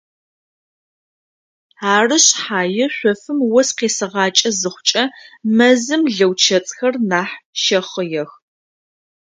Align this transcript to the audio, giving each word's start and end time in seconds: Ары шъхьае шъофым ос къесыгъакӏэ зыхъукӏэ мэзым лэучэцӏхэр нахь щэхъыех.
Ары 1.95 2.17
шъхьае 2.25 2.85
шъофым 2.95 3.39
ос 3.59 3.69
къесыгъакӏэ 3.77 4.49
зыхъукӏэ 4.59 5.03
мэзым 5.55 6.01
лэучэцӏхэр 6.15 6.95
нахь 7.09 7.35
щэхъыех. 7.61 8.29